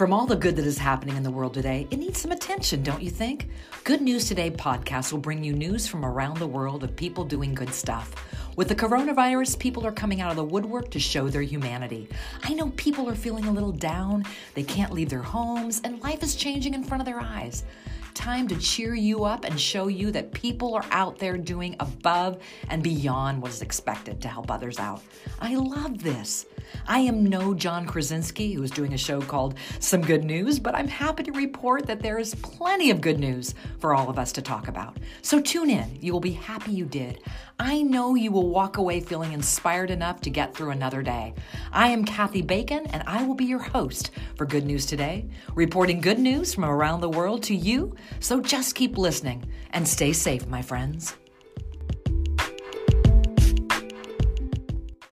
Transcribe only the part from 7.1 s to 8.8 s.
doing good stuff. With the